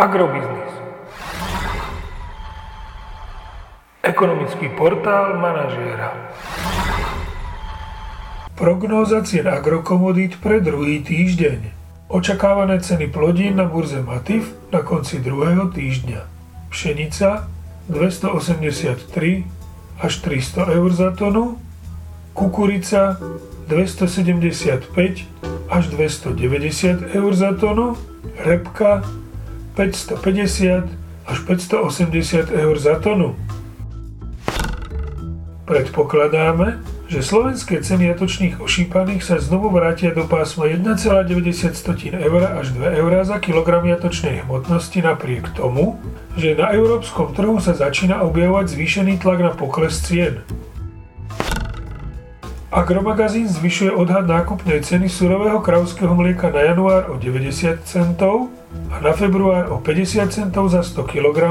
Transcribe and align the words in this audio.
Agrobiznis. 0.00 0.72
Ekonomický 4.00 4.72
portál 4.72 5.36
manažéra. 5.36 6.16
Prognóza 8.56 9.20
cien 9.28 9.44
agrokomodít 9.44 10.40
pre 10.40 10.64
druhý 10.64 11.04
týždeň. 11.04 11.76
Očakávané 12.08 12.80
ceny 12.80 13.12
plodín 13.12 13.60
na 13.60 13.68
burze 13.68 14.00
Matif 14.00 14.56
na 14.72 14.80
konci 14.80 15.20
druhého 15.20 15.68
týždňa. 15.68 16.24
Pšenica 16.72 17.52
283 17.92 19.04
až 20.00 20.12
300 20.24 20.80
eur 20.80 20.90
za 20.96 21.12
tonu, 21.12 21.60
kukurica 22.32 23.20
275 23.68 24.96
až 25.68 25.84
290 25.92 27.12
eur 27.12 27.32
za 27.36 27.52
tonu, 27.52 28.00
repka 28.40 29.04
550 29.80 30.84
až 31.24 31.38
580 31.48 32.52
eur 32.52 32.76
za 32.76 33.00
tonu. 33.00 33.32
Predpokladáme, 35.64 36.84
že 37.08 37.24
slovenské 37.24 37.80
ceny 37.80 38.12
jatočných 38.12 38.60
ošípaných 38.60 39.24
sa 39.24 39.40
znovu 39.40 39.72
vrátia 39.72 40.12
do 40.12 40.28
pásma 40.28 40.68
1,90 40.68 42.12
eur 42.12 42.42
až 42.60 42.76
2 42.76 43.00
eur 43.00 43.12
za 43.24 43.40
kilogram 43.40 43.88
jatočnej 43.88 44.44
hmotnosti 44.44 45.00
napriek 45.00 45.48
tomu, 45.56 45.96
že 46.36 46.52
na 46.60 46.76
európskom 46.76 47.32
trhu 47.32 47.56
sa 47.56 47.72
začína 47.72 48.20
objavovať 48.20 48.76
zvýšený 48.76 49.16
tlak 49.16 49.40
na 49.40 49.52
pokles 49.56 49.96
cien. 50.04 50.44
Agromagazín 52.70 53.50
zvyšuje 53.50 53.90
odhad 53.90 54.30
nákupnej 54.30 54.78
ceny 54.86 55.10
surového 55.10 55.58
kravského 55.58 56.14
mlieka 56.14 56.54
na 56.54 56.70
január 56.70 57.10
o 57.10 57.18
90 57.18 57.82
centov 57.82 58.46
a 58.94 59.02
na 59.02 59.10
február 59.10 59.74
o 59.74 59.82
50 59.82 60.30
centov 60.30 60.70
za 60.70 60.86
100 60.86 61.02
kg 61.02 61.50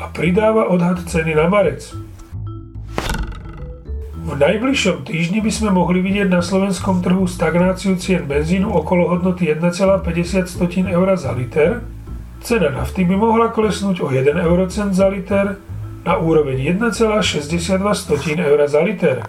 a 0.00 0.08
pridáva 0.08 0.72
odhad 0.72 1.04
ceny 1.04 1.36
na 1.36 1.52
marec. 1.52 1.92
V 4.24 4.32
najbližšom 4.40 5.04
týždni 5.04 5.44
by 5.44 5.52
sme 5.52 5.68
mohli 5.68 6.00
vidieť 6.00 6.32
na 6.32 6.40
slovenskom 6.40 7.04
trhu 7.04 7.28
stagnáciu 7.28 8.00
cien 8.00 8.24
benzínu 8.24 8.72
okolo 8.72 9.12
hodnoty 9.12 9.52
1,50 9.52 10.00
eur 10.88 11.08
za 11.12 11.36
liter, 11.36 11.84
cena 12.40 12.72
nafty 12.72 13.04
by 13.04 13.20
mohla 13.20 13.52
klesnúť 13.52 14.00
o 14.00 14.08
1 14.08 14.32
eurocent 14.48 14.96
za 14.96 15.12
liter 15.12 15.60
na 16.08 16.16
úroveň 16.16 16.72
1,62 16.80 17.68
eur 18.40 18.60
za 18.64 18.80
liter. 18.80 19.28